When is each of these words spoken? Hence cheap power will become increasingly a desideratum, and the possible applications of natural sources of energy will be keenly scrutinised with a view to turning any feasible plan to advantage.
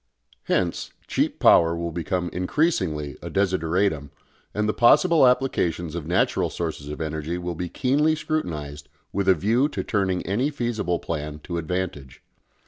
Hence 0.45 0.91
cheap 1.07 1.37
power 1.39 1.75
will 1.75 1.91
become 1.91 2.31
increasingly 2.33 3.17
a 3.21 3.29
desideratum, 3.29 4.09
and 4.51 4.67
the 4.67 4.73
possible 4.73 5.27
applications 5.27 5.93
of 5.93 6.07
natural 6.07 6.49
sources 6.49 6.89
of 6.89 6.99
energy 6.99 7.37
will 7.37 7.53
be 7.53 7.69
keenly 7.69 8.15
scrutinised 8.15 8.89
with 9.13 9.29
a 9.29 9.35
view 9.35 9.69
to 9.69 9.83
turning 9.83 10.25
any 10.25 10.49
feasible 10.49 10.97
plan 10.97 11.39
to 11.43 11.59
advantage. 11.59 12.23